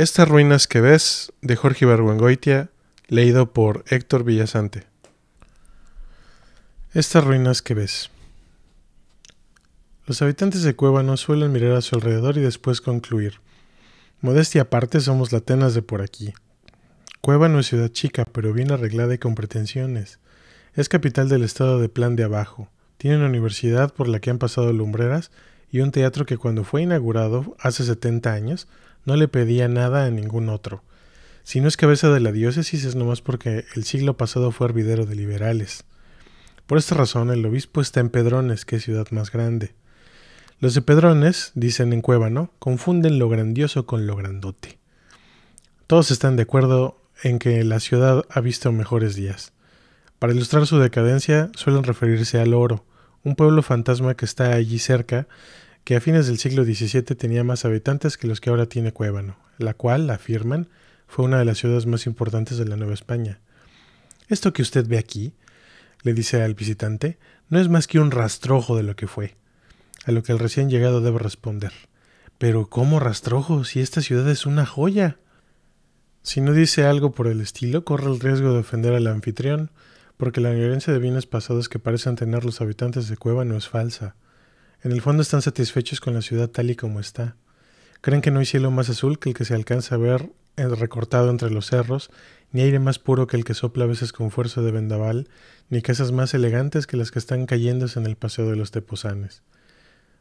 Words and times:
Estas 0.00 0.26
ruinas 0.26 0.66
que 0.66 0.80
ves, 0.80 1.30
de 1.42 1.56
Jorge 1.56 1.84
Ibargüengoitia, 1.84 2.70
leído 3.08 3.52
por 3.52 3.84
Héctor 3.86 4.24
Villasante. 4.24 4.86
Estas 6.94 7.22
ruinas 7.22 7.60
que 7.60 7.74
ves. 7.74 8.08
Los 10.06 10.22
habitantes 10.22 10.62
de 10.62 10.74
Cuébano 10.74 11.18
suelen 11.18 11.52
mirar 11.52 11.72
a 11.72 11.82
su 11.82 11.96
alrededor 11.96 12.38
y 12.38 12.40
después 12.40 12.80
concluir. 12.80 13.40
Modestia 14.22 14.62
aparte, 14.62 15.00
somos 15.00 15.32
la 15.32 15.38
Atenas 15.40 15.74
de 15.74 15.82
por 15.82 16.00
aquí. 16.00 16.32
Cuébano 17.20 17.58
es 17.58 17.66
ciudad 17.66 17.90
chica, 17.90 18.24
pero 18.24 18.54
bien 18.54 18.72
arreglada 18.72 19.12
y 19.12 19.18
con 19.18 19.34
pretensiones. 19.34 20.18
Es 20.72 20.88
capital 20.88 21.28
del 21.28 21.42
estado 21.42 21.78
de 21.78 21.90
Plan 21.90 22.16
de 22.16 22.24
Abajo. 22.24 22.70
Tiene 22.96 23.18
una 23.18 23.26
universidad 23.26 23.92
por 23.92 24.08
la 24.08 24.18
que 24.20 24.30
han 24.30 24.38
pasado 24.38 24.72
lumbreras 24.72 25.30
y 25.70 25.80
un 25.80 25.92
teatro 25.92 26.24
que 26.24 26.38
cuando 26.38 26.64
fue 26.64 26.80
inaugurado 26.80 27.54
hace 27.60 27.84
70 27.84 28.32
años 28.32 28.66
no 29.04 29.16
le 29.16 29.28
pedía 29.28 29.68
nada 29.68 30.04
a 30.04 30.10
ningún 30.10 30.48
otro. 30.48 30.82
Si 31.42 31.60
no 31.60 31.68
es 31.68 31.76
cabeza 31.76 32.10
de 32.10 32.20
la 32.20 32.32
diócesis 32.32 32.84
es 32.84 32.94
nomás 32.94 33.22
porque 33.22 33.64
el 33.74 33.84
siglo 33.84 34.16
pasado 34.16 34.52
fue 34.52 34.68
hervidero 34.68 35.06
de 35.06 35.16
liberales. 35.16 35.84
Por 36.66 36.78
esta 36.78 36.94
razón 36.94 37.30
el 37.30 37.44
obispo 37.44 37.80
está 37.80 38.00
en 38.00 38.10
Pedrones, 38.10 38.64
que 38.64 38.76
es 38.76 38.84
ciudad 38.84 39.06
más 39.10 39.32
grande. 39.32 39.74
Los 40.60 40.74
de 40.74 40.82
Pedrones, 40.82 41.52
dicen 41.54 41.92
en 41.92 42.02
Cuébano, 42.02 42.52
confunden 42.58 43.18
lo 43.18 43.28
grandioso 43.28 43.86
con 43.86 44.06
lo 44.06 44.14
grandote. 44.14 44.78
Todos 45.86 46.10
están 46.10 46.36
de 46.36 46.42
acuerdo 46.42 47.00
en 47.22 47.38
que 47.38 47.64
la 47.64 47.80
ciudad 47.80 48.24
ha 48.30 48.40
visto 48.40 48.70
mejores 48.70 49.14
días. 49.14 49.52
Para 50.18 50.34
ilustrar 50.34 50.66
su 50.66 50.78
decadencia 50.78 51.50
suelen 51.56 51.82
referirse 51.82 52.38
al 52.38 52.54
oro, 52.54 52.84
un 53.24 53.36
pueblo 53.36 53.62
fantasma 53.62 54.14
que 54.14 54.24
está 54.24 54.52
allí 54.52 54.78
cerca, 54.78 55.26
que 55.84 55.96
a 55.96 56.00
fines 56.00 56.26
del 56.26 56.38
siglo 56.38 56.64
XVII 56.64 57.02
tenía 57.02 57.44
más 57.44 57.64
habitantes 57.64 58.16
que 58.16 58.26
los 58.26 58.40
que 58.40 58.50
ahora 58.50 58.66
tiene 58.66 58.92
Cuébano, 58.92 59.36
la 59.58 59.74
cual, 59.74 60.08
afirman, 60.10 60.68
fue 61.06 61.24
una 61.24 61.38
de 61.38 61.44
las 61.44 61.58
ciudades 61.58 61.86
más 61.86 62.06
importantes 62.06 62.58
de 62.58 62.66
la 62.66 62.76
Nueva 62.76 62.94
España. 62.94 63.40
Esto 64.28 64.52
que 64.52 64.62
usted 64.62 64.86
ve 64.86 64.98
aquí, 64.98 65.32
le 66.02 66.14
dice 66.14 66.42
al 66.42 66.54
visitante, 66.54 67.18
no 67.48 67.60
es 67.60 67.68
más 67.68 67.86
que 67.86 67.98
un 67.98 68.10
rastrojo 68.10 68.76
de 68.76 68.84
lo 68.84 68.96
que 68.96 69.06
fue 69.06 69.36
a 70.04 70.12
lo 70.12 70.22
que 70.22 70.32
el 70.32 70.38
recién 70.38 70.70
llegado 70.70 71.00
debe 71.00 71.18
responder. 71.18 71.72
Pero 72.38 72.68
¿cómo 72.68 73.00
rastrojo 73.00 73.64
si 73.64 73.80
esta 73.80 74.00
ciudad 74.00 74.28
es 74.30 74.46
una 74.46 74.66
joya? 74.66 75.18
Si 76.22 76.40
no 76.40 76.52
dice 76.52 76.84
algo 76.84 77.12
por 77.12 77.26
el 77.26 77.40
estilo, 77.40 77.84
corre 77.84 78.10
el 78.10 78.20
riesgo 78.20 78.52
de 78.52 78.60
ofender 78.60 78.94
al 78.94 79.06
anfitrión, 79.06 79.70
porque 80.16 80.40
la 80.40 80.50
violencia 80.50 80.92
de 80.92 80.98
bienes 80.98 81.26
pasados 81.26 81.68
que 81.68 81.78
parecen 81.78 82.16
tener 82.16 82.44
los 82.44 82.60
habitantes 82.60 83.08
de 83.08 83.16
Cueva 83.16 83.44
no 83.44 83.56
es 83.56 83.68
falsa. 83.68 84.16
En 84.82 84.92
el 84.92 85.02
fondo 85.02 85.22
están 85.22 85.42
satisfechos 85.42 86.00
con 86.00 86.14
la 86.14 86.22
ciudad 86.22 86.48
tal 86.48 86.70
y 86.70 86.76
como 86.76 87.00
está. 87.00 87.36
Creen 88.00 88.22
que 88.22 88.30
no 88.30 88.40
hay 88.40 88.46
cielo 88.46 88.70
más 88.70 88.88
azul 88.88 89.18
que 89.18 89.30
el 89.30 89.34
que 89.34 89.44
se 89.44 89.54
alcanza 89.54 89.94
a 89.94 89.98
ver 89.98 90.30
recortado 90.56 91.30
entre 91.30 91.50
los 91.50 91.66
cerros, 91.66 92.10
ni 92.52 92.62
aire 92.62 92.78
más 92.78 92.98
puro 92.98 93.26
que 93.26 93.36
el 93.36 93.44
que 93.44 93.54
sopla 93.54 93.84
a 93.84 93.88
veces 93.88 94.12
con 94.12 94.30
fuerza 94.30 94.60
de 94.60 94.72
vendaval, 94.72 95.28
ni 95.68 95.82
casas 95.82 96.12
más 96.12 96.34
elegantes 96.34 96.86
que 96.86 96.96
las 96.96 97.10
que 97.10 97.18
están 97.18 97.46
cayéndose 97.46 97.98
en 97.98 98.06
el 98.06 98.16
paseo 98.16 98.50
de 98.50 98.56
los 98.56 98.70
teposanes. 98.70 99.42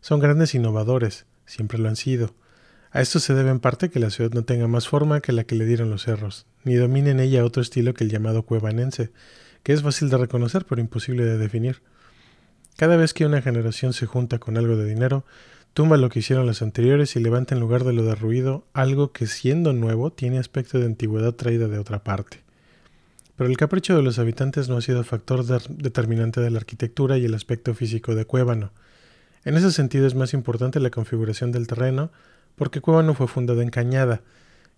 Son 0.01 0.19
grandes 0.19 0.55
innovadores, 0.55 1.25
siempre 1.45 1.77
lo 1.77 1.89
han 1.89 1.95
sido. 1.95 2.33
A 2.91 3.01
esto 3.01 3.19
se 3.19 3.33
debe 3.33 3.49
en 3.49 3.59
parte 3.59 3.89
que 3.89 3.99
la 3.99 4.09
ciudad 4.09 4.31
no 4.31 4.43
tenga 4.43 4.67
más 4.67 4.87
forma 4.87 5.21
que 5.21 5.33
la 5.33 5.43
que 5.43 5.55
le 5.55 5.65
dieron 5.65 5.89
los 5.89 6.03
cerros, 6.03 6.45
ni 6.63 6.75
domine 6.75 7.11
en 7.11 7.19
ella 7.19 7.45
otro 7.45 7.61
estilo 7.61 7.93
que 7.93 8.03
el 8.03 8.09
llamado 8.09 8.43
cuevanense, 8.43 9.11
que 9.63 9.73
es 9.73 9.83
fácil 9.83 10.09
de 10.09 10.17
reconocer 10.17 10.65
pero 10.65 10.81
imposible 10.81 11.25
de 11.25 11.37
definir. 11.37 11.81
Cada 12.79 12.95
vez 12.95 13.13
que 13.13 13.25
una 13.25 13.41
generación 13.41 13.91
se 13.91 14.05
junta 14.05 14.39
con 14.39 14.55
algo 14.55 14.77
de 14.77 14.85
dinero, 14.85 15.25
tumba 15.73 15.97
lo 15.97 16.07
que 16.07 16.19
hicieron 16.19 16.47
las 16.47 16.61
anteriores 16.61 17.13
y 17.17 17.19
levanta 17.19 17.53
en 17.53 17.59
lugar 17.59 17.83
de 17.83 17.91
lo 17.91 18.03
derruido 18.03 18.63
algo 18.71 19.11
que 19.11 19.27
siendo 19.27 19.73
nuevo 19.73 20.13
tiene 20.13 20.39
aspecto 20.39 20.79
de 20.79 20.85
antigüedad 20.85 21.33
traída 21.33 21.67
de 21.67 21.77
otra 21.77 22.05
parte. 22.05 22.39
Pero 23.35 23.49
el 23.49 23.57
capricho 23.57 23.97
de 23.97 24.01
los 24.01 24.17
habitantes 24.17 24.69
no 24.69 24.77
ha 24.77 24.81
sido 24.81 25.03
factor 25.03 25.43
determinante 25.43 26.39
de 26.39 26.51
la 26.51 26.59
arquitectura 26.59 27.17
y 27.17 27.25
el 27.25 27.33
aspecto 27.33 27.73
físico 27.73 28.15
de 28.15 28.23
Cuébano, 28.23 28.71
en 29.43 29.57
ese 29.57 29.73
sentido 29.73 30.07
es 30.07 30.15
más 30.15 30.33
importante 30.33 30.79
la 30.79 30.89
configuración 30.89 31.51
del 31.51 31.67
terreno, 31.67 32.11
porque 32.55 32.79
Cuébano 32.79 33.13
fue 33.13 33.27
fundada 33.27 33.61
en 33.61 33.71
cañada, 33.71 34.21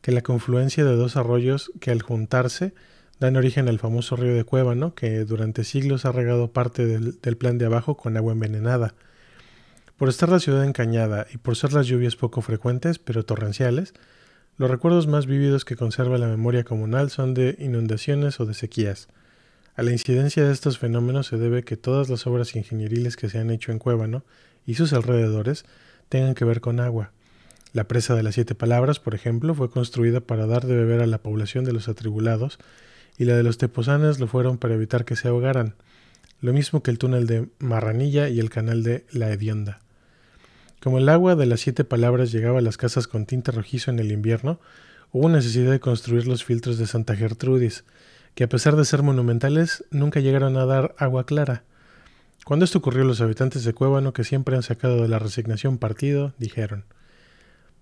que 0.01 0.11
la 0.11 0.23
confluencia 0.23 0.83
de 0.85 0.95
dos 0.95 1.17
arroyos 1.17 1.71
que 1.79 1.91
al 1.91 2.01
juntarse 2.01 2.73
dan 3.21 3.37
origen 3.37 3.69
al 3.69 3.77
famoso 3.77 4.15
río 4.15 4.33
de 4.33 4.43
Cuébano, 4.43 4.95
que 4.95 5.25
durante 5.25 5.63
siglos 5.63 6.05
ha 6.05 6.11
regado 6.11 6.51
parte 6.51 6.87
del, 6.87 7.21
del 7.21 7.37
plan 7.37 7.59
de 7.59 7.67
abajo 7.67 7.95
con 7.95 8.17
agua 8.17 8.33
envenenada. 8.33 8.95
Por 9.95 10.09
estar 10.09 10.27
la 10.29 10.39
ciudad 10.39 10.65
encañada 10.65 11.27
y 11.31 11.37
por 11.37 11.55
ser 11.55 11.71
las 11.71 11.85
lluvias 11.85 12.15
poco 12.15 12.41
frecuentes, 12.41 12.97
pero 12.97 13.23
torrenciales, 13.23 13.93
los 14.57 14.71
recuerdos 14.71 15.05
más 15.05 15.27
vívidos 15.27 15.65
que 15.65 15.75
conserva 15.75 16.17
la 16.17 16.27
memoria 16.27 16.63
comunal 16.63 17.11
son 17.11 17.35
de 17.35 17.55
inundaciones 17.59 18.39
o 18.39 18.47
de 18.47 18.55
sequías. 18.55 19.07
A 19.75 19.83
la 19.83 19.91
incidencia 19.91 20.43
de 20.43 20.51
estos 20.51 20.79
fenómenos 20.79 21.27
se 21.27 21.37
debe 21.37 21.63
que 21.63 21.77
todas 21.77 22.09
las 22.09 22.25
obras 22.25 22.55
ingenieriles 22.55 23.17
que 23.17 23.29
se 23.29 23.37
han 23.37 23.51
hecho 23.51 23.71
en 23.71 23.77
Cuébano 23.77 24.23
y 24.65 24.73
sus 24.73 24.93
alrededores 24.93 25.63
tengan 26.09 26.33
que 26.33 26.43
ver 26.43 26.59
con 26.59 26.79
agua. 26.79 27.11
La 27.71 27.83
presa 27.83 28.15
de 28.15 28.23
las 28.23 28.33
siete 28.33 28.55
palabras, 28.55 28.99
por 28.99 29.13
ejemplo, 29.13 29.53
fue 29.53 29.69
construida 29.69 30.21
para 30.21 30.47
dar 30.47 30.65
de 30.65 30.75
beber 30.75 31.01
a 31.01 31.07
la 31.07 31.19
población 31.19 31.65
de 31.65 31.73
los 31.73 31.87
atribulados, 31.87 32.57
y 33.21 33.25
la 33.25 33.35
de 33.35 33.43
los 33.43 33.59
teposanes 33.59 34.19
lo 34.19 34.25
fueron 34.25 34.57
para 34.57 34.73
evitar 34.73 35.05
que 35.05 35.15
se 35.15 35.27
ahogaran, 35.27 35.75
lo 36.39 36.53
mismo 36.53 36.81
que 36.81 36.89
el 36.89 36.97
túnel 36.97 37.27
de 37.27 37.49
Marranilla 37.59 38.29
y 38.29 38.39
el 38.39 38.49
canal 38.49 38.81
de 38.81 39.05
La 39.11 39.29
Hedionda. 39.29 39.79
Como 40.81 40.97
el 40.97 41.07
agua 41.07 41.35
de 41.35 41.45
las 41.45 41.59
siete 41.59 41.83
palabras 41.83 42.31
llegaba 42.31 42.57
a 42.57 42.63
las 42.63 42.77
casas 42.77 43.05
con 43.05 43.27
tinta 43.27 43.51
rojizo 43.51 43.91
en 43.91 43.99
el 43.99 44.11
invierno, 44.11 44.59
hubo 45.11 45.29
necesidad 45.29 45.69
de 45.69 45.79
construir 45.79 46.25
los 46.25 46.43
filtros 46.43 46.79
de 46.79 46.87
Santa 46.87 47.15
Gertrudis, 47.15 47.83
que 48.33 48.43
a 48.43 48.49
pesar 48.49 48.75
de 48.75 48.85
ser 48.85 49.03
monumentales, 49.03 49.85
nunca 49.91 50.19
llegaron 50.19 50.57
a 50.57 50.65
dar 50.65 50.95
agua 50.97 51.27
clara. 51.27 51.63
Cuando 52.43 52.65
esto 52.65 52.79
ocurrió, 52.79 53.03
los 53.03 53.21
habitantes 53.21 53.63
de 53.63 53.73
Cuébano, 53.73 54.13
que 54.13 54.23
siempre 54.23 54.55
han 54.55 54.63
sacado 54.63 54.99
de 54.99 55.09
la 55.09 55.19
resignación 55.19 55.77
partido, 55.77 56.33
dijeron 56.39 56.85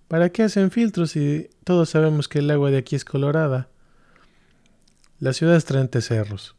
¿Para 0.10 0.32
qué 0.32 0.44
hacen 0.44 0.70
filtros 0.70 1.12
si 1.12 1.50
todos 1.64 1.92
sabemos 1.92 2.28
que 2.28 2.40
el 2.40 2.52
agua 2.52 2.72
de 2.72 2.80
aquí 2.80 2.98
es 2.98 3.06
colorada? 3.06 3.70
La 5.22 5.34
ciudad 5.34 5.58
es 5.58 5.66
treinta 5.66 6.00
cerros, 6.00 6.56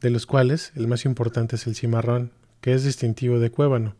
de 0.00 0.10
los 0.10 0.26
cuales 0.26 0.72
el 0.74 0.88
más 0.88 1.04
importante 1.04 1.54
es 1.54 1.68
el 1.68 1.76
cimarrón, 1.76 2.32
que 2.60 2.74
es 2.74 2.82
distintivo 2.82 3.38
de 3.38 3.52
Cuébano. 3.52 3.94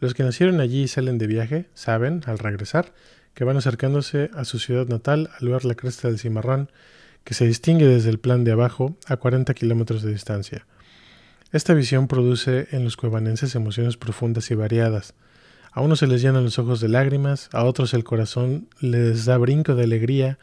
Los 0.00 0.12
que 0.12 0.22
nacieron 0.22 0.60
allí 0.60 0.82
y 0.82 0.88
salen 0.88 1.16
de 1.16 1.26
viaje 1.26 1.70
saben, 1.72 2.20
al 2.26 2.38
regresar, 2.38 2.92
que 3.32 3.44
van 3.44 3.56
acercándose 3.56 4.28
a 4.34 4.44
su 4.44 4.58
ciudad 4.58 4.86
natal 4.86 5.30
al 5.40 5.48
ver 5.48 5.64
la 5.64 5.74
cresta 5.74 6.08
del 6.08 6.18
cimarrón, 6.18 6.70
que 7.24 7.32
se 7.32 7.46
distingue 7.46 7.86
desde 7.86 8.10
el 8.10 8.18
plan 8.18 8.44
de 8.44 8.52
abajo 8.52 8.98
a 9.06 9.16
40 9.16 9.54
kilómetros 9.54 10.02
de 10.02 10.12
distancia. 10.12 10.66
Esta 11.52 11.72
visión 11.72 12.08
produce 12.08 12.68
en 12.72 12.84
los 12.84 12.98
cuevanenses 12.98 13.54
emociones 13.54 13.96
profundas 13.96 14.50
y 14.50 14.56
variadas. 14.56 15.14
A 15.72 15.80
unos 15.80 16.00
se 16.00 16.06
les 16.06 16.20
llenan 16.20 16.44
los 16.44 16.58
ojos 16.58 16.82
de 16.82 16.90
lágrimas, 16.90 17.48
a 17.54 17.64
otros 17.64 17.94
el 17.94 18.04
corazón 18.04 18.68
les 18.80 19.24
da 19.24 19.38
brinco 19.38 19.74
de 19.74 19.84
alegría, 19.84 20.38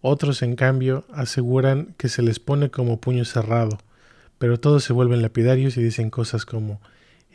otros 0.00 0.42
en 0.42 0.56
cambio 0.56 1.04
aseguran 1.12 1.94
que 1.96 2.08
se 2.08 2.22
les 2.22 2.38
pone 2.38 2.70
como 2.70 3.00
puño 3.00 3.24
cerrado, 3.24 3.78
pero 4.38 4.58
todos 4.58 4.84
se 4.84 4.92
vuelven 4.92 5.22
lapidarios 5.22 5.76
y 5.76 5.82
dicen 5.82 6.10
cosas 6.10 6.44
como 6.44 6.80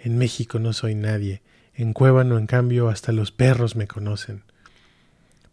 en 0.03 0.17
México 0.17 0.59
no 0.59 0.73
soy 0.73 0.95
nadie, 0.95 1.41
en 1.73 1.93
Cuébano 1.93 2.37
en 2.37 2.47
cambio 2.47 2.89
hasta 2.89 3.11
los 3.11 3.31
perros 3.31 3.75
me 3.75 3.87
conocen. 3.87 4.43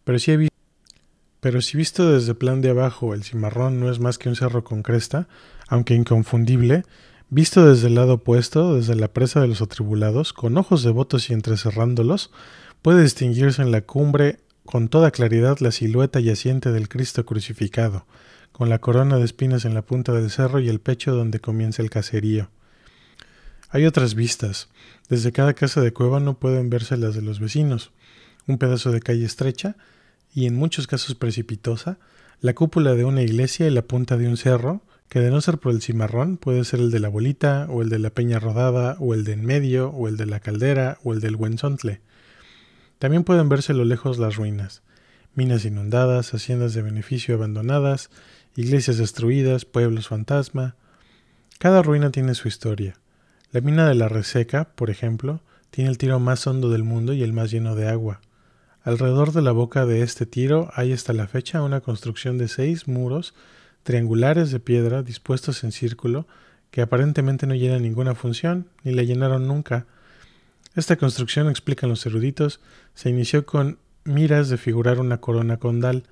Pero 0.05 0.19
si, 0.19 0.33
he 0.33 0.49
pero 1.41 1.61
si 1.61 1.77
visto 1.77 2.13
desde 2.13 2.35
plan 2.35 2.61
de 2.61 2.71
abajo 2.71 3.15
el 3.15 3.25
cimarrón 3.25 3.81
no 3.81 3.91
es 3.91 3.99
más 3.99 4.19
que 4.19 4.29
un 4.29 4.37
cerro 4.37 4.65
con 4.65 4.83
cresta, 4.83 5.29
aunque 5.69 5.95
inconfundible, 5.95 6.85
Visto 7.35 7.67
desde 7.67 7.87
el 7.87 7.95
lado 7.95 8.13
opuesto, 8.13 8.75
desde 8.75 8.95
la 8.95 9.09
presa 9.09 9.41
de 9.41 9.49
los 9.49 9.63
atribulados, 9.63 10.35
con 10.35 10.59
ojos 10.59 10.83
devotos 10.83 11.31
y 11.31 11.33
entrecerrándolos, 11.33 12.31
puede 12.83 13.03
distinguirse 13.03 13.63
en 13.63 13.73
la 13.73 13.81
cumbre 13.81 14.41
con 14.65 14.89
toda 14.89 15.11
claridad 15.11 15.59
la 15.61 15.73
silueta 15.73 16.21
yaciente 16.21 16.73
del 16.73 16.89
Cristo 16.89 17.27
crucificado, 17.27 18.07
con 18.53 18.69
la 18.69 18.79
corona 18.79 19.17
de 19.17 19.25
espinas 19.25 19.65
en 19.65 19.75
la 19.75 19.83
punta 19.83 20.13
del 20.13 20.31
cerro 20.31 20.61
y 20.61 20.69
el 20.69 20.81
pecho 20.81 21.15
donde 21.15 21.41
comienza 21.41 21.83
el 21.83 21.91
caserío. 21.91 22.51
Hay 23.71 23.87
otras 23.87 24.15
vistas. 24.15 24.69
Desde 25.09 25.33
cada 25.33 25.55
casa 25.55 25.81
de 25.81 25.93
cueva 25.93 26.21
no 26.21 26.39
pueden 26.39 26.69
verse 26.71 26.97
las 26.97 27.15
de 27.15 27.23
los 27.23 27.41
vecinos. 27.41 27.91
Un 28.47 28.59
pedazo 28.59 28.93
de 28.93 29.01
calle 29.01 29.25
estrecha 29.25 29.77
y 30.35 30.47
en 30.47 30.57
muchos 30.57 30.87
casos 30.87 31.15
precipitosa, 31.15 31.99
la 32.41 32.55
cúpula 32.55 32.95
de 32.95 33.05
una 33.05 33.23
iglesia 33.23 33.67
y 33.67 33.71
la 33.71 33.83
punta 33.83 34.17
de 34.17 34.29
un 34.29 34.37
cerro, 34.37 34.83
que 35.09 35.21
de 35.21 35.31
no 35.31 35.41
ser 35.41 35.59
por 35.59 35.73
el 35.73 35.83
cimarrón 35.83 36.37
puede 36.39 36.65
ser 36.65 36.81
el 36.81 36.91
de 36.91 37.01
la 37.01 37.09
bolita, 37.09 37.67
o 37.71 37.83
el 37.83 37.89
de 37.89 37.99
la 37.99 38.11
peña 38.11 38.39
rodada, 38.39 38.97
o 38.99 39.15
el 39.15 39.25
de 39.25 39.33
en 39.33 39.45
medio, 39.45 39.91
o 39.91 40.09
el 40.09 40.17
de 40.17 40.27
la 40.27 40.41
caldera, 40.41 40.99
o 41.05 41.13
el 41.13 41.21
del 41.21 41.37
huenzontle. 41.37 42.01
También 43.03 43.25
pueden 43.25 43.49
verse 43.49 43.73
a 43.73 43.75
lo 43.75 43.85
lejos 43.85 44.21
las 44.21 44.37
ruinas, 44.37 44.81
minas 45.35 45.65
inundadas, 45.65 46.35
haciendas 46.35 46.73
de 46.73 46.83
beneficio 46.83 47.35
abandonadas, 47.35 48.11
iglesias 48.55 48.97
destruidas, 48.97 49.65
pueblos 49.65 50.07
fantasma. 50.07 50.77
Cada 51.59 51.83
ruina 51.83 52.13
tiene 52.13 52.37
su 52.37 52.47
historia. 52.47 52.95
La 53.51 53.61
mina 53.61 53.89
de 53.89 53.97
la 53.97 54.09
Reseca, 54.09 54.69
por 54.77 54.89
ejemplo, 54.89 55.41
tiene 55.73 55.91
el 55.91 55.99
tiro 55.99 56.21
más 56.21 56.47
hondo 56.47 56.71
del 56.71 56.85
mundo 56.85 57.13
y 57.13 57.25
el 57.25 57.33
más 57.33 57.51
lleno 57.51 57.75
de 57.75 57.89
agua. 57.89 58.21
Alrededor 58.85 59.33
de 59.33 59.43
la 59.43 59.51
boca 59.51 59.85
de 59.85 60.03
este 60.03 60.25
tiro 60.25 60.71
hay 60.73 60.93
hasta 60.93 61.13
la 61.13 61.27
fecha 61.27 61.63
una 61.63 61.81
construcción 61.81 62.39
de 62.39 62.47
seis 62.47 62.87
muros 62.87 63.35
triangulares 63.83 64.53
de 64.53 64.61
piedra 64.61 65.03
dispuestos 65.03 65.65
en 65.65 65.73
círculo 65.73 66.29
que 66.71 66.83
aparentemente 66.83 67.49
no 67.49 67.57
llenan 67.57 67.83
ninguna 67.83 68.15
función 68.15 68.69
ni 68.85 68.93
la 68.93 69.03
llenaron 69.03 69.49
nunca. 69.49 69.87
Esta 70.75 70.97
construcción, 70.97 71.51
explican 71.51 71.91
los 71.91 72.07
eruditos, 72.07 72.61
se 72.95 73.11
inició 73.11 73.45
con 73.45 73.79
miras 74.05 74.49
de 74.49 74.57
figurar 74.57 75.01
una 75.01 75.19
corona 75.19 75.59
condal, 75.59 76.05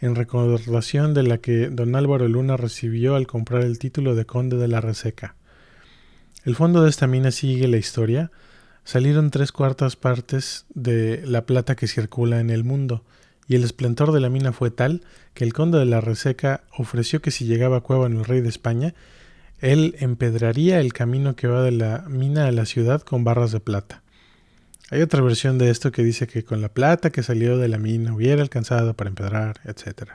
en 0.00 0.16
recordación 0.16 1.14
de 1.14 1.22
la 1.22 1.38
que 1.38 1.70
don 1.70 1.94
Álvaro 1.94 2.26
Luna 2.26 2.56
recibió 2.56 3.14
al 3.14 3.28
comprar 3.28 3.62
el 3.62 3.78
título 3.78 4.16
de 4.16 4.26
conde 4.26 4.56
de 4.56 4.66
la 4.66 4.80
Reseca. 4.80 5.36
El 6.44 6.56
fondo 6.56 6.82
de 6.82 6.90
esta 6.90 7.06
mina 7.06 7.30
sigue 7.30 7.68
la 7.68 7.76
historia. 7.76 8.32
Salieron 8.82 9.30
tres 9.30 9.52
cuartas 9.52 9.94
partes 9.94 10.66
de 10.74 11.22
la 11.24 11.46
plata 11.46 11.76
que 11.76 11.86
circula 11.86 12.40
en 12.40 12.50
el 12.50 12.64
mundo, 12.64 13.04
y 13.46 13.54
el 13.54 13.62
esplendor 13.62 14.10
de 14.10 14.20
la 14.20 14.30
mina 14.30 14.52
fue 14.52 14.72
tal 14.72 15.02
que 15.32 15.44
el 15.44 15.52
conde 15.52 15.78
de 15.78 15.84
la 15.84 16.00
Reseca 16.00 16.64
ofreció 16.76 17.22
que 17.22 17.30
si 17.30 17.44
llegaba 17.44 17.76
a 17.76 17.80
Cueva 17.82 18.06
en 18.06 18.16
el 18.16 18.24
rey 18.24 18.40
de 18.40 18.48
España, 18.48 18.94
él 19.60 19.94
empedraría 20.00 20.80
el 20.80 20.92
camino 20.92 21.36
que 21.36 21.46
va 21.46 21.62
de 21.62 21.70
la 21.72 22.04
mina 22.08 22.46
a 22.46 22.52
la 22.52 22.66
ciudad 22.66 23.02
con 23.02 23.22
barras 23.22 23.52
de 23.52 23.60
plata. 23.60 24.02
Hay 24.90 25.02
otra 25.02 25.20
versión 25.20 25.58
de 25.58 25.68
esto 25.68 25.92
que 25.92 26.02
dice 26.02 26.26
que 26.26 26.44
con 26.44 26.62
la 26.62 26.70
plata 26.70 27.10
que 27.10 27.22
salió 27.22 27.58
de 27.58 27.68
la 27.68 27.76
mina 27.76 28.14
hubiera 28.14 28.40
alcanzado 28.40 28.94
para 28.94 29.10
empedrar, 29.10 29.60
etc. 29.64 30.12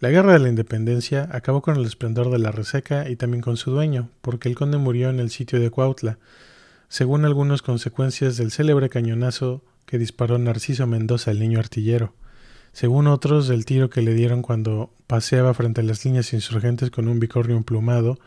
La 0.00 0.08
guerra 0.08 0.32
de 0.32 0.38
la 0.38 0.48
independencia 0.48 1.28
acabó 1.30 1.60
con 1.60 1.76
el 1.76 1.84
esplendor 1.84 2.30
de 2.30 2.38
la 2.38 2.52
reseca 2.52 3.08
y 3.10 3.16
también 3.16 3.42
con 3.42 3.58
su 3.58 3.70
dueño, 3.70 4.08
porque 4.22 4.48
el 4.48 4.54
conde 4.54 4.78
murió 4.78 5.10
en 5.10 5.20
el 5.20 5.30
sitio 5.30 5.60
de 5.60 5.68
Cuautla, 5.68 6.18
según 6.88 7.26
algunas 7.26 7.60
consecuencias 7.60 8.38
del 8.38 8.50
célebre 8.50 8.88
cañonazo 8.88 9.62
que 9.84 9.98
disparó 9.98 10.38
Narciso 10.38 10.86
Mendoza, 10.86 11.30
el 11.30 11.40
niño 11.40 11.58
artillero, 11.58 12.14
según 12.72 13.06
otros 13.06 13.46
del 13.46 13.66
tiro 13.66 13.90
que 13.90 14.00
le 14.00 14.14
dieron 14.14 14.40
cuando 14.40 14.90
paseaba 15.06 15.52
frente 15.52 15.82
a 15.82 15.84
las 15.84 16.02
líneas 16.06 16.32
insurgentes 16.32 16.90
con 16.90 17.08
un 17.08 17.20
bicornio 17.20 17.58
emplumado, 17.58 18.18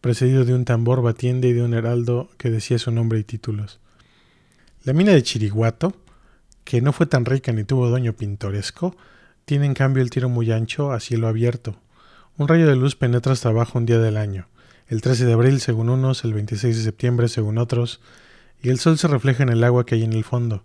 precedido 0.00 0.44
de 0.44 0.54
un 0.54 0.64
tambor 0.64 1.00
batiente 1.00 1.46
y 1.46 1.52
de 1.52 1.62
un 1.62 1.74
heraldo 1.74 2.28
que 2.38 2.50
decía 2.50 2.78
su 2.78 2.90
nombre 2.90 3.20
y 3.20 3.24
títulos. 3.24 3.78
La 4.84 4.92
mina 4.92 5.12
de 5.12 5.22
Chiriguato, 5.22 5.92
que 6.64 6.80
no 6.80 6.92
fue 6.92 7.06
tan 7.06 7.24
rica 7.24 7.52
ni 7.52 7.64
tuvo 7.64 7.88
dueño 7.88 8.12
pintoresco, 8.12 8.96
tiene 9.44 9.66
en 9.66 9.74
cambio 9.74 10.02
el 10.02 10.10
tiro 10.10 10.28
muy 10.28 10.52
ancho 10.52 10.92
a 10.92 11.00
cielo 11.00 11.26
abierto. 11.26 11.80
Un 12.36 12.46
rayo 12.46 12.68
de 12.68 12.76
luz 12.76 12.94
penetra 12.94 13.32
hasta 13.32 13.48
abajo 13.48 13.78
un 13.78 13.86
día 13.86 13.98
del 13.98 14.16
año, 14.16 14.46
el 14.86 15.02
13 15.02 15.26
de 15.26 15.32
abril 15.32 15.60
según 15.60 15.88
unos, 15.88 16.24
el 16.24 16.32
26 16.32 16.76
de 16.76 16.82
septiembre 16.84 17.28
según 17.28 17.58
otros, 17.58 18.00
y 18.62 18.68
el 18.68 18.78
sol 18.78 18.98
se 18.98 19.08
refleja 19.08 19.42
en 19.42 19.48
el 19.48 19.64
agua 19.64 19.84
que 19.84 19.96
hay 19.96 20.04
en 20.04 20.12
el 20.12 20.22
fondo. 20.22 20.62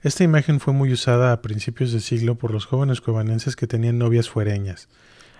Esta 0.00 0.24
imagen 0.24 0.58
fue 0.58 0.72
muy 0.72 0.90
usada 0.92 1.30
a 1.30 1.42
principios 1.42 1.92
de 1.92 2.00
siglo 2.00 2.36
por 2.36 2.52
los 2.52 2.64
jóvenes 2.64 3.02
cuevanenses 3.02 3.56
que 3.56 3.66
tenían 3.66 3.98
novias 3.98 4.30
fuereñas. 4.30 4.88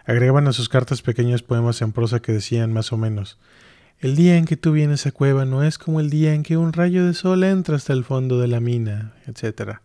Agregaban 0.04 0.46
a 0.46 0.52
sus 0.52 0.68
cartas 0.68 1.00
pequeños 1.00 1.42
poemas 1.42 1.80
en 1.80 1.92
prosa 1.92 2.20
que 2.20 2.32
decían 2.32 2.72
más 2.72 2.92
o 2.92 2.98
menos 2.98 3.38
el 4.00 4.16
día 4.16 4.38
en 4.38 4.46
que 4.46 4.56
tú 4.56 4.72
vienes 4.72 5.06
a 5.06 5.12
cueva 5.12 5.44
no 5.44 5.62
es 5.62 5.76
como 5.76 6.00
el 6.00 6.08
día 6.08 6.32
en 6.32 6.42
que 6.42 6.56
un 6.56 6.72
rayo 6.72 7.06
de 7.06 7.12
sol 7.12 7.44
entra 7.44 7.76
hasta 7.76 7.92
el 7.92 8.02
fondo 8.02 8.40
de 8.40 8.48
la 8.48 8.58
mina, 8.58 9.12
etc. 9.26 9.78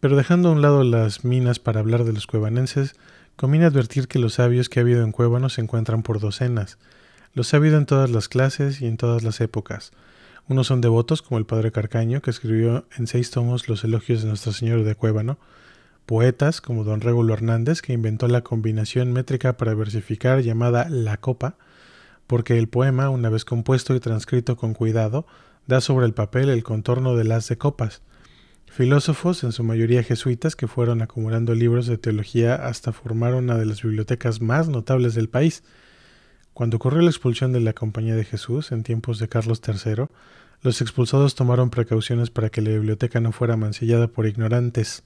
Pero 0.00 0.16
dejando 0.16 0.48
a 0.48 0.52
un 0.52 0.60
lado 0.60 0.82
las 0.82 1.24
minas 1.24 1.60
para 1.60 1.78
hablar 1.78 2.02
de 2.02 2.12
los 2.12 2.26
cuevanenses, 2.26 2.96
conviene 3.36 3.66
advertir 3.66 4.08
que 4.08 4.18
los 4.18 4.34
sabios 4.34 4.68
que 4.68 4.80
ha 4.80 4.82
habido 4.82 5.04
en 5.04 5.12
Cueva 5.12 5.48
se 5.48 5.60
encuentran 5.60 6.02
por 6.02 6.18
docenas. 6.18 6.78
Los 7.32 7.54
ha 7.54 7.58
habido 7.58 7.78
en 7.78 7.86
todas 7.86 8.10
las 8.10 8.28
clases 8.28 8.80
y 8.80 8.86
en 8.86 8.96
todas 8.96 9.22
las 9.22 9.40
épocas. 9.40 9.92
Unos 10.48 10.66
son 10.66 10.80
devotos, 10.80 11.22
como 11.22 11.38
el 11.38 11.46
padre 11.46 11.70
Carcaño, 11.70 12.22
que 12.22 12.30
escribió 12.30 12.86
en 12.98 13.06
seis 13.06 13.30
tomos 13.30 13.68
los 13.68 13.84
elogios 13.84 14.22
de 14.22 14.28
Nuestro 14.28 14.52
Señor 14.52 14.82
de 14.82 14.94
Cuébano, 14.96 15.38
poetas, 16.06 16.60
como 16.60 16.82
don 16.82 17.00
Régulo 17.00 17.32
Hernández, 17.34 17.82
que 17.82 17.92
inventó 17.92 18.26
la 18.28 18.42
combinación 18.42 19.12
métrica 19.12 19.56
para 19.56 19.74
versificar 19.74 20.40
llamada 20.40 20.88
la 20.90 21.16
copa, 21.16 21.56
porque 22.26 22.58
el 22.58 22.68
poema, 22.68 23.10
una 23.10 23.28
vez 23.28 23.44
compuesto 23.44 23.94
y 23.94 24.00
transcrito 24.00 24.56
con 24.56 24.74
cuidado, 24.74 25.26
da 25.66 25.80
sobre 25.80 26.06
el 26.06 26.14
papel 26.14 26.48
el 26.48 26.62
contorno 26.62 27.16
de 27.16 27.24
las 27.24 27.48
de 27.48 27.58
copas. 27.58 28.02
Filósofos, 28.66 29.44
en 29.44 29.52
su 29.52 29.62
mayoría 29.62 30.02
jesuitas, 30.02 30.56
que 30.56 30.66
fueron 30.66 31.00
acumulando 31.00 31.54
libros 31.54 31.86
de 31.86 31.96
teología 31.96 32.54
hasta 32.54 32.92
formar 32.92 33.34
una 33.34 33.56
de 33.56 33.66
las 33.66 33.82
bibliotecas 33.82 34.40
más 34.40 34.68
notables 34.68 35.14
del 35.14 35.28
país. 35.28 35.62
Cuando 36.54 36.76
ocurrió 36.78 37.00
la 37.02 37.10
expulsión 37.10 37.52
de 37.52 37.60
la 37.60 37.72
Compañía 37.72 38.16
de 38.16 38.24
Jesús 38.24 38.72
en 38.72 38.82
tiempos 38.82 39.18
de 39.18 39.28
Carlos 39.28 39.60
III, 39.66 40.06
los 40.62 40.80
expulsados 40.80 41.34
tomaron 41.34 41.70
precauciones 41.70 42.30
para 42.30 42.48
que 42.48 42.62
la 42.62 42.70
biblioteca 42.70 43.20
no 43.20 43.32
fuera 43.32 43.56
mancillada 43.56 44.08
por 44.08 44.26
ignorantes, 44.26 45.04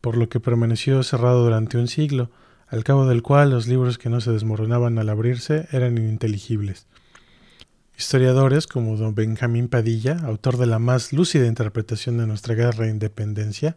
por 0.00 0.16
lo 0.16 0.28
que 0.28 0.38
permaneció 0.38 1.02
cerrado 1.02 1.44
durante 1.44 1.78
un 1.78 1.88
siglo, 1.88 2.30
al 2.72 2.84
cabo 2.84 3.04
del 3.04 3.22
cual 3.22 3.50
los 3.50 3.66
libros 3.66 3.98
que 3.98 4.08
no 4.08 4.22
se 4.22 4.32
desmoronaban 4.32 4.98
al 4.98 5.10
abrirse 5.10 5.68
eran 5.72 5.98
ininteligibles. 5.98 6.86
Historiadores 7.98 8.66
como 8.66 8.96
don 8.96 9.14
Benjamín 9.14 9.68
Padilla, 9.68 10.16
autor 10.24 10.56
de 10.56 10.64
la 10.64 10.78
más 10.78 11.12
lúcida 11.12 11.46
interpretación 11.46 12.16
de 12.16 12.26
nuestra 12.26 12.54
guerra 12.54 12.86
de 12.86 12.90
independencia, 12.90 13.76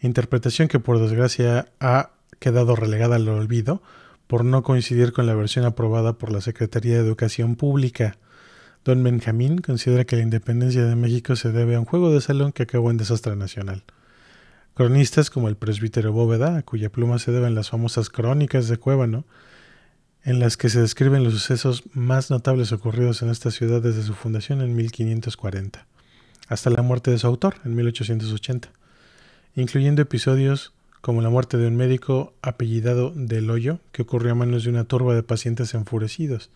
interpretación 0.00 0.68
que 0.68 0.80
por 0.80 0.98
desgracia 0.98 1.68
ha 1.80 2.12
quedado 2.38 2.76
relegada 2.76 3.16
al 3.16 3.28
olvido 3.28 3.82
por 4.26 4.46
no 4.46 4.62
coincidir 4.62 5.12
con 5.12 5.26
la 5.26 5.34
versión 5.34 5.66
aprobada 5.66 6.14
por 6.14 6.32
la 6.32 6.40
Secretaría 6.40 6.94
de 6.94 7.06
Educación 7.06 7.56
Pública. 7.56 8.16
Don 8.86 9.02
Benjamín 9.02 9.58
considera 9.58 10.06
que 10.06 10.16
la 10.16 10.22
independencia 10.22 10.86
de 10.86 10.96
México 10.96 11.36
se 11.36 11.52
debe 11.52 11.74
a 11.74 11.80
un 11.80 11.84
juego 11.84 12.10
de 12.10 12.22
salón 12.22 12.52
que 12.52 12.62
acabó 12.62 12.90
en 12.90 12.96
desastre 12.96 13.36
nacional. 13.36 13.84
Cronistas 14.74 15.30
como 15.30 15.48
el 15.48 15.56
presbítero 15.56 16.12
Bóveda, 16.12 16.56
a 16.56 16.62
cuya 16.62 16.90
pluma 16.90 17.18
se 17.18 17.32
deben 17.32 17.54
las 17.54 17.70
famosas 17.70 18.08
crónicas 18.08 18.68
de 18.68 18.78
Cuébano, 18.78 19.24
en 20.22 20.38
las 20.38 20.56
que 20.56 20.68
se 20.68 20.80
describen 20.80 21.24
los 21.24 21.32
sucesos 21.32 21.84
más 21.92 22.30
notables 22.30 22.72
ocurridos 22.72 23.22
en 23.22 23.30
esta 23.30 23.50
ciudad 23.50 23.82
desde 23.82 24.02
su 24.02 24.14
fundación 24.14 24.60
en 24.60 24.76
1540, 24.76 25.86
hasta 26.48 26.70
la 26.70 26.82
muerte 26.82 27.10
de 27.10 27.18
su 27.18 27.26
autor 27.26 27.56
en 27.64 27.74
1880, 27.74 28.70
incluyendo 29.54 30.02
episodios 30.02 30.72
como 31.00 31.22
la 31.22 31.30
muerte 31.30 31.56
de 31.56 31.66
un 31.66 31.76
médico 31.76 32.34
apellidado 32.42 33.12
Del 33.14 33.50
Hoyo, 33.50 33.80
que 33.92 34.02
ocurrió 34.02 34.32
a 34.32 34.34
manos 34.34 34.64
de 34.64 34.70
una 34.70 34.84
turba 34.84 35.14
de 35.14 35.22
pacientes 35.22 35.72
enfurecidos. 35.74 36.50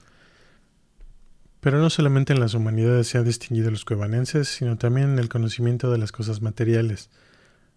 Pero 1.61 1.78
no 1.78 1.88
solamente 1.88 2.34
en 2.34 2.40
las 2.40 2.52
humanidades 2.52 3.08
se 3.08 3.16
han 3.16 3.25
distinguido 3.25 3.70
los 3.70 3.87
cuevanenses, 3.87 4.49
sino 4.49 4.76
también 4.76 5.12
en 5.12 5.19
el 5.19 5.31
conocimiento 5.31 5.90
de 5.90 5.96
las 5.96 6.12
cosas 6.12 6.43
materiales, 6.43 7.08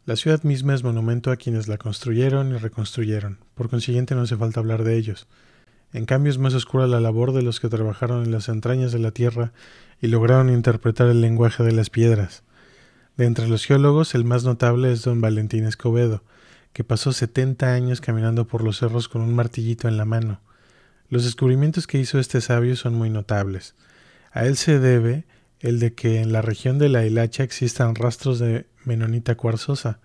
la 0.08 0.16
ciudad 0.16 0.42
misma 0.44 0.74
es 0.74 0.86
monumento 0.86 1.32
a 1.32 1.36
quienes 1.36 1.68
la 1.68 1.78
construyeron 1.78 2.56
y 2.56 2.58
reconstruyeron, 2.58 3.40
por 3.56 3.70
consiguiente 3.70 4.16
no 4.16 4.22
hace 4.22 4.38
falta 4.38 4.62
hablar 4.62 4.86
de 4.86 4.96
ellos. 4.96 5.28
En 5.92 6.06
cambio 6.06 6.32
es 6.32 6.38
más 6.38 6.54
oscura 6.54 6.88
la 6.88 7.02
labor 7.02 7.34
de 7.34 7.42
los 7.42 7.60
que 7.60 7.68
trabajaron 7.68 8.24
en 8.24 8.32
las 8.32 8.48
entrañas 8.48 8.94
de 8.94 9.00
la 9.00 9.12
tierra 9.12 9.52
y 10.02 10.08
lograron 10.08 10.50
interpretar 10.50 11.10
el 11.10 11.20
lenguaje 11.20 11.62
de 11.62 11.74
las 11.74 11.90
piedras. 11.90 12.44
De 13.18 13.26
entre 13.26 13.50
los 13.50 13.66
geólogos, 13.66 14.16
el 14.16 14.24
más 14.24 14.46
notable 14.46 14.94
es 14.94 15.04
don 15.04 15.20
Valentín 15.20 15.66
Escobedo, 15.66 16.24
que 16.72 16.86
pasó 16.86 17.12
setenta 17.12 17.74
años 17.74 18.00
caminando 18.00 18.48
por 18.48 18.64
los 18.64 18.78
cerros 18.78 19.10
con 19.10 19.22
un 19.22 19.36
martillito 19.36 19.90
en 19.90 19.98
la 19.98 20.06
mano. 20.06 20.40
Los 21.10 21.26
descubrimientos 21.26 21.86
que 21.86 22.00
hizo 22.00 22.18
este 22.18 22.40
sabio 22.40 22.78
son 22.78 22.94
muy 22.94 23.10
notables. 23.10 23.76
A 24.32 24.46
él 24.46 24.56
se 24.56 24.80
debe 24.80 25.26
el 25.60 25.82
de 25.82 25.96
que 25.96 26.22
en 26.22 26.32
la 26.32 26.42
región 26.42 26.80
de 26.80 26.88
la 26.88 27.06
hilacha 27.06 27.44
existan 27.44 27.94
rastros 27.94 28.40
de 28.40 28.68
menonita 28.88 29.36
cuarzosa 29.36 30.00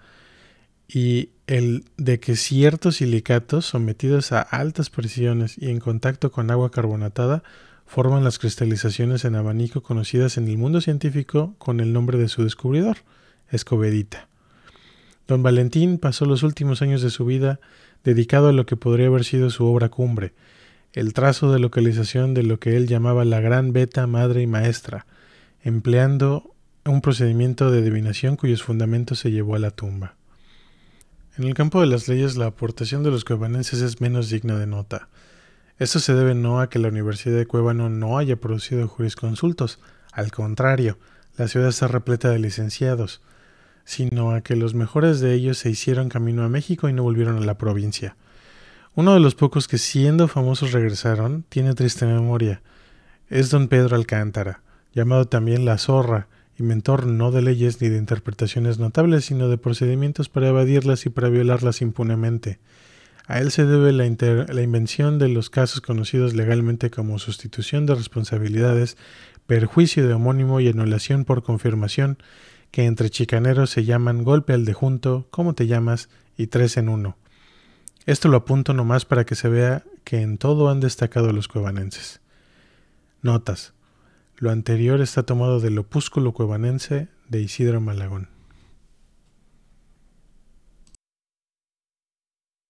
y 0.88 1.30
el 1.46 1.84
de 1.96 2.20
que 2.20 2.36
ciertos 2.36 2.96
silicatos 2.96 3.64
sometidos 3.64 4.32
a 4.32 4.40
altas 4.42 4.90
presiones 4.90 5.56
y 5.56 5.70
en 5.70 5.80
contacto 5.80 6.30
con 6.30 6.50
agua 6.50 6.70
carbonatada 6.70 7.42
forman 7.86 8.24
las 8.24 8.38
cristalizaciones 8.38 9.24
en 9.24 9.34
abanico 9.34 9.82
conocidas 9.82 10.36
en 10.36 10.48
el 10.48 10.58
mundo 10.58 10.80
científico 10.80 11.54
con 11.58 11.80
el 11.80 11.92
nombre 11.92 12.18
de 12.18 12.28
su 12.28 12.42
descubridor, 12.44 12.98
Escobedita. 13.50 14.28
Don 15.28 15.42
Valentín 15.42 15.98
pasó 15.98 16.24
los 16.24 16.42
últimos 16.42 16.82
años 16.82 17.02
de 17.02 17.10
su 17.10 17.24
vida 17.24 17.60
dedicado 18.02 18.48
a 18.48 18.52
lo 18.52 18.66
que 18.66 18.76
podría 18.76 19.06
haber 19.06 19.24
sido 19.24 19.50
su 19.50 19.66
obra 19.66 19.88
cumbre, 19.88 20.32
el 20.92 21.12
trazo 21.12 21.52
de 21.52 21.58
localización 21.58 22.34
de 22.34 22.42
lo 22.42 22.58
que 22.58 22.76
él 22.76 22.86
llamaba 22.86 23.24
la 23.24 23.40
gran 23.40 23.72
beta 23.72 24.06
madre 24.06 24.42
y 24.42 24.46
maestra, 24.46 25.06
empleando 25.62 26.51
un 26.84 27.00
procedimiento 27.00 27.70
de 27.70 27.78
adivinación 27.78 28.36
cuyos 28.36 28.62
fundamentos 28.62 29.20
se 29.20 29.30
llevó 29.30 29.54
a 29.54 29.60
la 29.60 29.70
tumba. 29.70 30.16
En 31.36 31.44
el 31.44 31.54
campo 31.54 31.80
de 31.80 31.86
las 31.86 32.08
leyes 32.08 32.36
la 32.36 32.46
aportación 32.46 33.02
de 33.02 33.10
los 33.10 33.24
cuevanenses 33.24 33.80
es 33.80 34.00
menos 34.00 34.28
digna 34.28 34.58
de 34.58 34.66
nota. 34.66 35.08
Esto 35.78 36.00
se 36.00 36.14
debe 36.14 36.34
no 36.34 36.60
a 36.60 36.68
que 36.68 36.78
la 36.78 36.88
Universidad 36.88 37.36
de 37.36 37.46
Cuevano 37.46 37.88
no 37.88 38.18
haya 38.18 38.36
producido 38.36 38.86
jurisconsultos, 38.88 39.80
al 40.12 40.30
contrario, 40.30 40.98
la 41.38 41.48
ciudad 41.48 41.68
está 41.68 41.88
repleta 41.88 42.28
de 42.28 42.38
licenciados, 42.38 43.22
sino 43.84 44.32
a 44.32 44.42
que 44.42 44.56
los 44.56 44.74
mejores 44.74 45.20
de 45.20 45.34
ellos 45.34 45.58
se 45.58 45.70
hicieron 45.70 46.08
camino 46.08 46.44
a 46.44 46.48
México 46.48 46.88
y 46.88 46.92
no 46.92 47.02
volvieron 47.02 47.38
a 47.38 47.46
la 47.46 47.56
provincia. 47.58 48.16
Uno 48.94 49.14
de 49.14 49.20
los 49.20 49.34
pocos 49.34 49.68
que 49.68 49.78
siendo 49.78 50.28
famosos 50.28 50.72
regresaron 50.72 51.44
tiene 51.48 51.74
triste 51.74 52.04
memoria. 52.04 52.60
Es 53.30 53.48
don 53.48 53.68
Pedro 53.68 53.96
Alcántara, 53.96 54.60
llamado 54.92 55.24
también 55.24 55.64
La 55.64 55.78
Zorra, 55.78 56.28
inventor 56.58 57.06
no 57.06 57.30
de 57.30 57.42
leyes 57.42 57.80
ni 57.80 57.88
de 57.88 57.98
interpretaciones 57.98 58.78
notables, 58.78 59.24
sino 59.24 59.48
de 59.48 59.58
procedimientos 59.58 60.28
para 60.28 60.48
evadirlas 60.48 61.06
y 61.06 61.10
para 61.10 61.28
violarlas 61.28 61.82
impunemente. 61.82 62.58
A 63.26 63.38
él 63.38 63.50
se 63.50 63.64
debe 63.64 63.92
la, 63.92 64.04
la, 64.48 64.62
invención 64.62 65.18
de 65.18 65.28
los 65.28 65.48
casos 65.48 65.80
conocidos 65.80 66.34
legalmente 66.34 66.90
como 66.90 67.18
sustitución 67.18 67.86
de 67.86 67.94
responsabilidades, 67.94 68.96
perjuicio 69.46 70.06
de 70.06 70.14
homónimo 70.14 70.60
y 70.60 70.68
anulación 70.68 71.24
por 71.24 71.42
confirmación, 71.42 72.18
que 72.70 72.84
entre 72.86 73.10
chicaneros 73.10 73.70
se 73.70 73.84
llaman 73.84 74.24
golpe 74.24 74.54
al 74.54 74.64
de 74.64 74.72
junto, 74.72 75.28
cómo 75.30 75.54
te 75.54 75.66
llamas 75.66 76.08
y 76.36 76.48
tres 76.48 76.76
en 76.76 76.88
uno. 76.88 77.16
Esto 78.06 78.28
lo 78.28 78.38
apunto 78.38 78.74
nomás 78.74 79.04
para 79.04 79.24
que 79.24 79.36
se 79.36 79.48
vea 79.48 79.84
que 80.04 80.20
en 80.20 80.38
todo 80.38 80.68
han 80.70 80.80
destacado 80.80 81.32
los 81.32 81.46
cuevanenses. 81.46 82.20
Notas. 83.20 83.74
Lo 84.36 84.50
anterior 84.50 85.00
está 85.00 85.22
tomado 85.22 85.60
del 85.60 85.78
opúsculo 85.78 86.32
cuevanense 86.32 87.08
de 87.28 87.40
Isidro 87.40 87.80
Malagón. 87.80 88.31